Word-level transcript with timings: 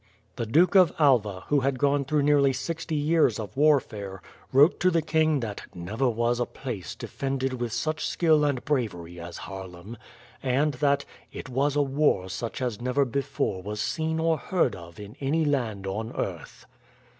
The 0.35 0.47
Duke 0.47 0.73
of 0.73 0.91
Alva, 0.97 1.41
who 1.49 1.59
had 1.59 1.77
gone 1.77 2.05
through 2.05 2.23
nearly 2.23 2.53
sixty 2.53 2.95
years 2.95 3.37
of 3.39 3.55
warfare, 3.55 4.19
wrote 4.51 4.79
to 4.79 4.89
the 4.89 5.03
king 5.03 5.41
that 5.41 5.61
"never 5.75 6.09
was 6.09 6.39
a 6.39 6.47
place 6.47 6.95
defended 6.95 7.61
with 7.61 7.71
such 7.71 8.07
skill 8.07 8.43
and 8.43 8.65
bravery 8.65 9.19
as 9.19 9.37
Haarlem," 9.45 9.97
and 10.41 10.73
that 10.73 11.05
"it 11.31 11.49
was 11.49 11.75
a 11.75 11.83
war 11.83 12.29
such 12.31 12.63
as 12.63 12.81
never 12.81 13.05
before 13.05 13.61
was 13.61 13.79
seen 13.79 14.19
or 14.19 14.39
heard 14.39 14.75
of 14.75 14.99
in 14.99 15.15
any 15.21 15.45
land 15.45 15.85
on 15.85 16.15
earth." 16.15 16.65